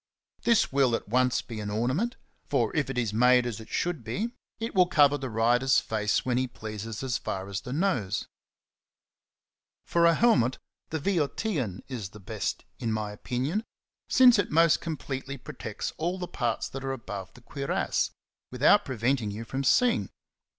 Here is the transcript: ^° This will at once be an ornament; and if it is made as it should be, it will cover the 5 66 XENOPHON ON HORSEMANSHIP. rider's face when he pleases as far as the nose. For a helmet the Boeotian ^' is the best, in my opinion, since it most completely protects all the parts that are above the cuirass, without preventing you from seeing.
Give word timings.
^° 0.41 0.43
This 0.45 0.71
will 0.71 0.95
at 0.95 1.07
once 1.07 1.43
be 1.43 1.59
an 1.59 1.69
ornament; 1.69 2.15
and 2.51 2.71
if 2.73 2.89
it 2.89 2.97
is 2.97 3.13
made 3.13 3.45
as 3.45 3.59
it 3.59 3.69
should 3.69 4.03
be, 4.03 4.31
it 4.59 4.73
will 4.73 4.87
cover 4.87 5.15
the 5.15 5.29
5 5.29 5.61
66 5.61 5.61
XENOPHON 5.61 5.61
ON 5.61 5.61
HORSEMANSHIP. 5.61 5.91
rider's 5.91 6.11
face 6.13 6.25
when 6.25 6.37
he 6.39 6.47
pleases 6.47 7.03
as 7.03 7.17
far 7.19 7.47
as 7.47 7.61
the 7.61 7.71
nose. 7.71 8.25
For 9.85 10.07
a 10.07 10.15
helmet 10.15 10.57
the 10.89 10.99
Boeotian 10.99 11.81
^' 11.83 11.83
is 11.87 12.09
the 12.09 12.19
best, 12.19 12.65
in 12.79 12.91
my 12.91 13.11
opinion, 13.11 13.63
since 14.09 14.39
it 14.39 14.49
most 14.49 14.81
completely 14.81 15.37
protects 15.37 15.93
all 15.97 16.17
the 16.17 16.27
parts 16.27 16.67
that 16.69 16.83
are 16.83 16.93
above 16.93 17.35
the 17.35 17.41
cuirass, 17.41 18.09
without 18.51 18.83
preventing 18.85 19.29
you 19.29 19.45
from 19.45 19.63
seeing. 19.63 20.09